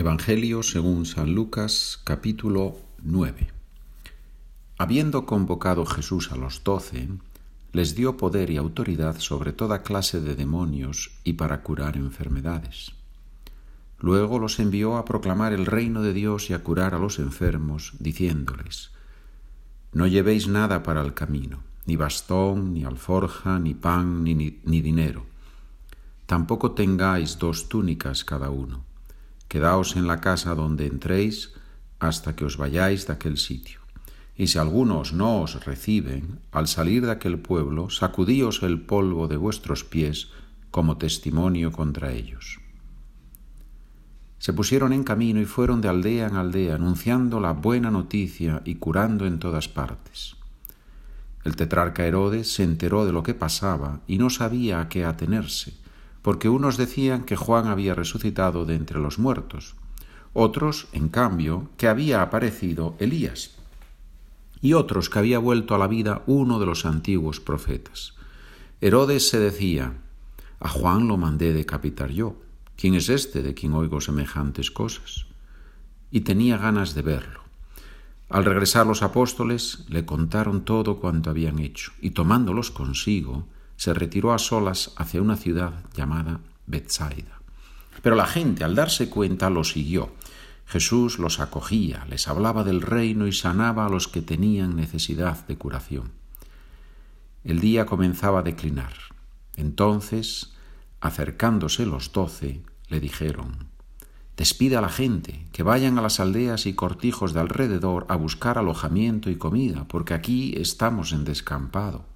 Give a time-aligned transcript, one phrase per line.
[0.00, 3.48] Evangelio según San Lucas capítulo 9
[4.78, 7.06] Habiendo convocado Jesús a los doce,
[7.72, 12.92] les dio poder y autoridad sobre toda clase de demonios y para curar enfermedades.
[13.98, 17.92] Luego los envió a proclamar el reino de Dios y a curar a los enfermos,
[17.98, 18.92] diciéndoles,
[19.92, 25.26] No llevéis nada para el camino, ni bastón, ni alforja, ni pan, ni, ni dinero.
[26.24, 28.88] Tampoco tengáis dos túnicas cada uno
[29.50, 31.54] Quedaos en la casa donde entréis
[31.98, 33.80] hasta que os vayáis de aquel sitio.
[34.36, 39.36] Y si algunos no os reciben, al salir de aquel pueblo, sacudíos el polvo de
[39.36, 40.28] vuestros pies
[40.70, 42.60] como testimonio contra ellos.
[44.38, 48.76] Se pusieron en camino y fueron de aldea en aldea, anunciando la buena noticia y
[48.76, 50.36] curando en todas partes.
[51.42, 55.79] El tetrarca Herodes se enteró de lo que pasaba y no sabía a qué atenerse,
[56.22, 59.74] porque unos decían que Juan había resucitado de entre los muertos,
[60.32, 63.56] otros, en cambio, que había aparecido Elías,
[64.62, 68.14] y otros que había vuelto a la vida uno de los antiguos profetas.
[68.80, 69.94] Herodes se decía,
[70.60, 72.36] a Juan lo mandé decapitar yo.
[72.76, 75.26] ¿Quién es este de quien oigo semejantes cosas?
[76.10, 77.40] Y tenía ganas de verlo.
[78.28, 83.46] Al regresar los apóstoles le contaron todo cuanto habían hecho, y tomándolos consigo,
[83.80, 87.40] se retiró a solas hacia una ciudad llamada Bethsaida.
[88.02, 90.12] Pero la gente, al darse cuenta, lo siguió.
[90.66, 95.56] Jesús los acogía, les hablaba del reino y sanaba a los que tenían necesidad de
[95.56, 96.12] curación.
[97.42, 98.92] El día comenzaba a declinar.
[99.56, 100.52] Entonces,
[101.00, 103.70] acercándose los doce, le dijeron,
[104.36, 108.58] Despida a la gente, que vayan a las aldeas y cortijos de alrededor a buscar
[108.58, 112.09] alojamiento y comida, porque aquí estamos en descampado.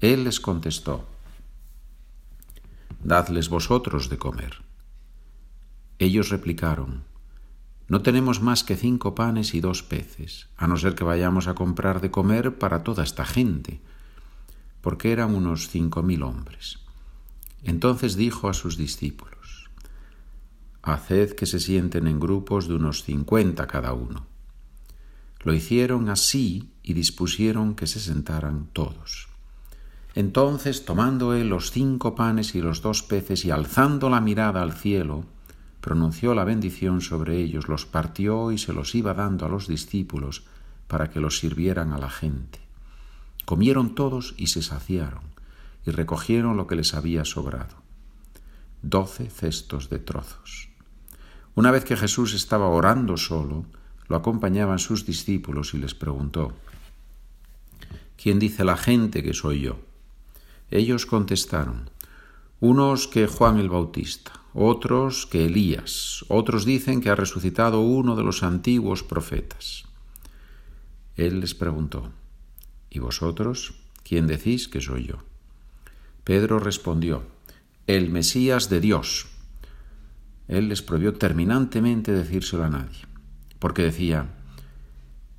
[0.00, 1.04] Él les contestó,
[3.04, 4.62] Dadles vosotros de comer.
[5.98, 7.04] Ellos replicaron,
[7.86, 11.54] No tenemos más que cinco panes y dos peces, a no ser que vayamos a
[11.54, 13.82] comprar de comer para toda esta gente,
[14.80, 16.78] porque eran unos cinco mil hombres.
[17.62, 19.68] Entonces dijo a sus discípulos,
[20.82, 24.26] Haced que se sienten en grupos de unos cincuenta cada uno.
[25.40, 29.29] Lo hicieron así y dispusieron que se sentaran todos.
[30.14, 34.72] Entonces, tomando él los cinco panes y los dos peces y alzando la mirada al
[34.72, 35.24] cielo,
[35.80, 40.44] pronunció la bendición sobre ellos, los partió y se los iba dando a los discípulos
[40.88, 42.58] para que los sirvieran a la gente.
[43.44, 45.22] Comieron todos y se saciaron,
[45.86, 47.76] y recogieron lo que les había sobrado,
[48.82, 50.68] doce cestos de trozos.
[51.54, 53.64] Una vez que Jesús estaba orando solo,
[54.08, 56.52] lo acompañaban sus discípulos y les preguntó,
[58.20, 59.89] ¿Quién dice la gente que soy yo?
[60.70, 61.90] Ellos contestaron,
[62.60, 68.22] unos que Juan el Bautista, otros que Elías, otros dicen que ha resucitado uno de
[68.22, 69.84] los antiguos profetas.
[71.16, 72.10] Él les preguntó,
[72.88, 75.16] ¿y vosotros quién decís que soy yo?
[76.24, 77.24] Pedro respondió,
[77.86, 79.26] el Mesías de Dios.
[80.48, 83.00] Él les prohibió terminantemente decírselo a nadie,
[83.58, 84.39] porque decía,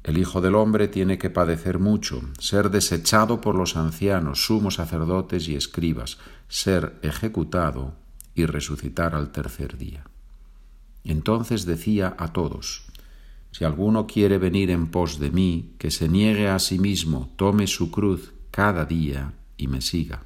[0.03, 5.47] el Hijo del Hombre tiene que padecer mucho, ser desechado por los ancianos, sumos sacerdotes
[5.47, 6.17] y escribas,
[6.47, 7.93] ser ejecutado
[8.33, 10.03] y resucitar al tercer día.
[11.03, 12.85] Entonces decía a todos,
[13.51, 17.67] si alguno quiere venir en pos de mí, que se niegue a sí mismo, tome
[17.67, 20.23] su cruz cada día y me siga.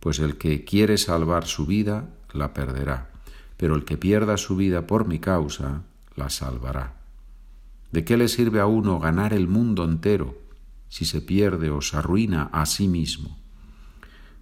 [0.00, 3.10] Pues el que quiere salvar su vida, la perderá,
[3.56, 5.82] pero el que pierda su vida por mi causa,
[6.16, 7.01] la salvará.
[7.92, 10.38] ¿De qué le sirve a uno ganar el mundo entero
[10.88, 13.38] si se pierde o se arruina a sí mismo?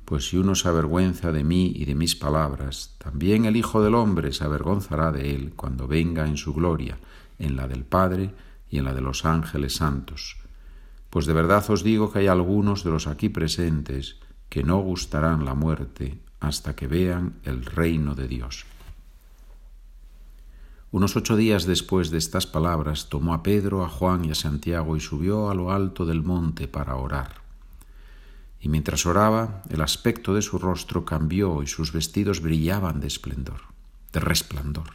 [0.05, 3.97] Pues si uno se avergüenza de mí y de mis palabras, también el Hijo del
[3.97, 6.99] Hombre se avergonzará de él cuando venga en su gloria,
[7.41, 8.33] en la del Padre
[8.69, 10.37] y en la de los ángeles santos.
[11.10, 15.44] Pues de verdad os digo que hay algunos de los aquí presentes que no gustarán
[15.44, 18.65] la muerte hasta que vean el reino de Dios.
[20.92, 24.97] Unos ocho días después de estas palabras tomó a Pedro, a Juan y a Santiago
[24.97, 27.42] y subió a lo alto del monte para orar.
[28.60, 33.60] Y mientras oraba, el aspecto de su rostro cambió y sus vestidos brillaban de esplendor,
[34.13, 34.91] de resplandor.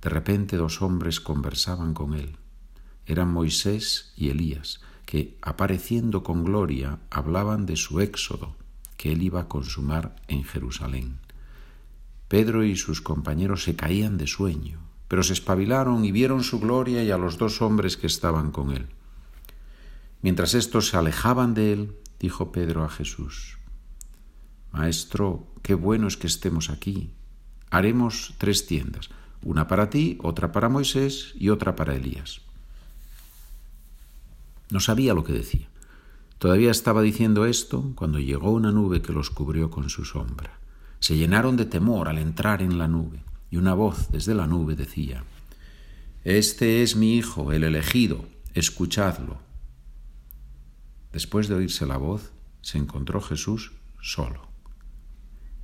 [0.00, 2.38] De repente dos hombres conversaban con él.
[3.04, 8.56] Eran Moisés y Elías, que, apareciendo con gloria, hablaban de su éxodo
[8.96, 11.18] que él iba a consumar en Jerusalén.
[12.28, 17.04] Pedro y sus compañeros se caían de sueño, pero se espabilaron y vieron su gloria
[17.04, 18.86] y a los dos hombres que estaban con él.
[20.22, 23.58] Mientras estos se alejaban de él, dijo Pedro a Jesús,
[24.72, 27.10] Maestro, qué bueno es que estemos aquí.
[27.70, 29.10] Haremos tres tiendas,
[29.42, 32.40] una para ti, otra para Moisés y otra para Elías.
[34.70, 35.68] No sabía lo que decía.
[36.38, 40.58] Todavía estaba diciendo esto cuando llegó una nube que los cubrió con su sombra.
[41.06, 44.74] Se llenaron de temor al entrar en la nube, y una voz desde la nube
[44.74, 45.22] decía,
[46.24, 48.24] Este es mi Hijo, el elegido,
[48.54, 49.38] escuchadlo.
[51.12, 53.70] Después de oírse la voz, se encontró Jesús
[54.00, 54.48] solo.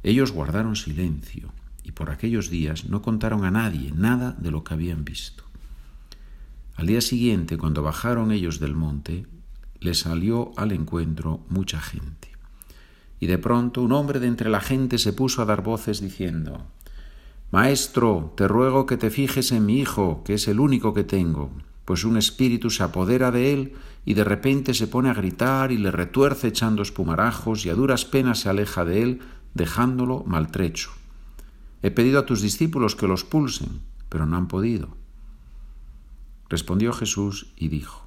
[0.04, 1.52] Ellos guardaron silencio
[1.82, 5.42] y por aquellos días no contaron a nadie nada de lo que habían visto.
[6.76, 9.26] Al día siguiente, cuando bajaron ellos del monte,
[9.80, 12.31] les salió al encuentro mucha gente.
[13.22, 16.66] Y de pronto un hombre de entre la gente se puso a dar voces diciendo,
[17.52, 21.52] Maestro, te ruego que te fijes en mi hijo, que es el único que tengo,
[21.84, 23.74] pues un espíritu se apodera de él
[24.04, 28.04] y de repente se pone a gritar y le retuerce echando espumarajos y a duras
[28.04, 29.20] penas se aleja de él,
[29.54, 30.90] dejándolo maltrecho.
[31.80, 34.96] He pedido a tus discípulos que los pulsen, pero no han podido.
[36.48, 38.04] Respondió Jesús y dijo,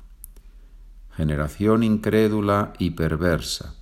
[1.15, 3.75] Generación incrédula y perversa,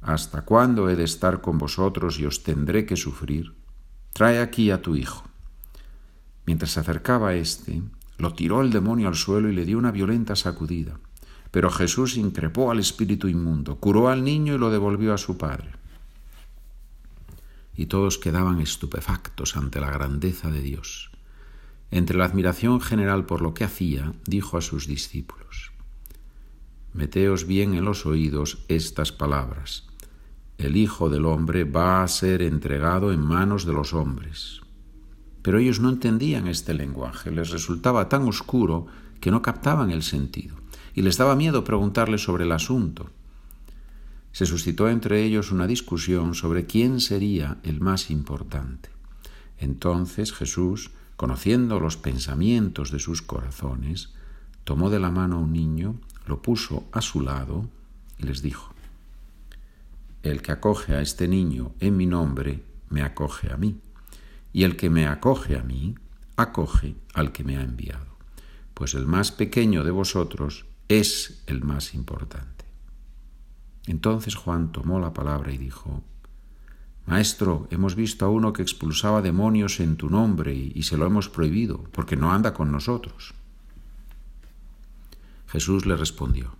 [0.00, 3.54] ¿hasta cuándo he de estar con vosotros y os tendré que sufrir?
[4.12, 5.24] Trae aquí a tu hijo.
[6.46, 7.82] Mientras se acercaba a éste,
[8.18, 10.98] lo tiró el demonio al suelo y le dio una violenta sacudida.
[11.50, 15.70] Pero Jesús increpó al espíritu inmundo, curó al niño y lo devolvió a su padre.
[17.74, 21.10] Y todos quedaban estupefactos ante la grandeza de Dios.
[21.90, 25.72] Entre la admiración general por lo que hacía, dijo a sus discípulos,
[26.92, 29.89] Meteos bien en los oídos estas palabras.
[30.60, 34.60] El Hijo del Hombre va a ser entregado en manos de los hombres.
[35.40, 38.86] Pero ellos no entendían este lenguaje, les resultaba tan oscuro
[39.20, 40.56] que no captaban el sentido,
[40.94, 43.08] y les daba miedo preguntarle sobre el asunto.
[44.32, 48.90] Se suscitó entre ellos una discusión sobre quién sería el más importante.
[49.56, 54.12] Entonces Jesús, conociendo los pensamientos de sus corazones,
[54.64, 55.94] tomó de la mano a un niño,
[56.26, 57.66] lo puso a su lado
[58.18, 58.74] y les dijo,
[60.22, 63.80] El que acoge a este niño en mi nombre, me acoge a mí
[64.52, 65.94] y el que me acoge a mí,
[66.36, 68.18] acoge al que me ha enviado,
[68.74, 72.64] pues el más pequeño de vosotros es el más importante.
[73.86, 76.02] Entonces Juan tomó la palabra y dijo,
[77.06, 81.28] Maestro, hemos visto a uno que expulsaba demonios en tu nombre y, se lo hemos
[81.28, 83.34] prohibido, porque no anda con nosotros.
[85.48, 86.54] Jesús le respondió,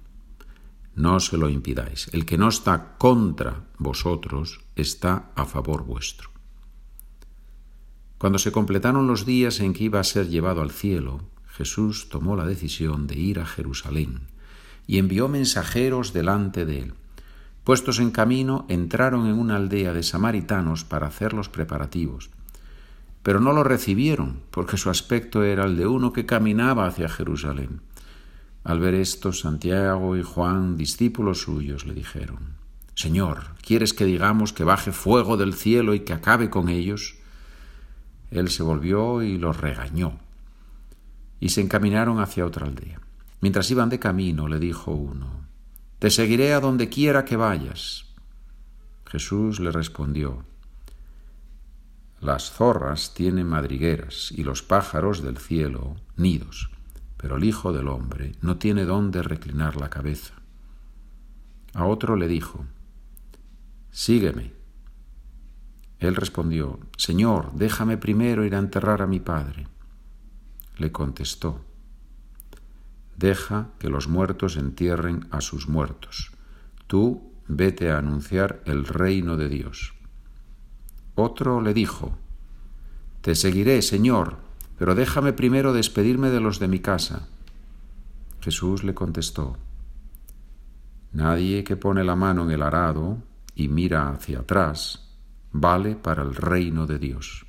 [1.01, 6.29] No se lo impidáis, el que no está contra vosotros está a favor vuestro.
[8.19, 12.37] Cuando se completaron los días en que iba a ser llevado al cielo, Jesús tomó
[12.37, 14.29] la decisión de ir a Jerusalén
[14.87, 16.95] y envió mensajeros delante de él.
[17.65, 22.29] Puestos en camino, entraron en una aldea de samaritanos para hacer los preparativos.
[23.23, 27.81] Pero no lo recibieron, porque su aspecto era el de uno que caminaba hacia Jerusalén.
[28.63, 32.57] Al ver esto, Santiago y Juan, discípulos suyos, le dijeron,
[32.95, 37.17] Señor, ¿quieres que digamos que baje fuego del cielo y que acabe con ellos?
[38.31, 40.19] Él se volvió y los regañó,
[41.41, 43.01] y se encaminaron hacia otra aldea.
[43.41, 45.47] Mientras iban de camino, le dijo uno,
[45.99, 48.05] Te seguiré a donde quiera que vayas.
[49.07, 50.45] Jesús le respondió,
[52.21, 56.71] Las zorras tienen madrigueras y los pájaros del cielo nidos,
[57.21, 60.33] pero el Hijo del Hombre no tiene dónde reclinar la cabeza.
[61.75, 62.65] A otro le dijo,
[63.91, 64.55] Sígueme.
[65.99, 69.69] Él respondió, Señor, déjame primero ir a enterrar a mi padre.
[70.79, 71.61] Le contestó,
[73.19, 76.31] Deja que los muertos entierren a sus muertos.
[76.87, 79.93] Tú vete a anunciar el reino de Dios.
[81.17, 82.17] Otro le dijo,
[83.21, 84.39] Te seguiré, Señor,
[84.81, 87.29] pero déjame primero despedirme de los de mi casa.
[88.41, 89.59] Jesús le contestó,
[91.13, 93.19] Nadie que pone la mano en el arado
[93.55, 95.07] y mira hacia atrás,
[95.53, 97.45] vale para el reino de Dios.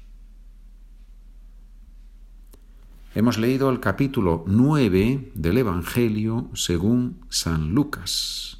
[3.15, 8.57] Hemos leído el capítulo 9 del Evangelio según San Lucas.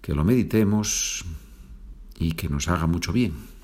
[0.00, 1.24] Que lo meditemos
[2.18, 3.59] y que nos haga mucho bien.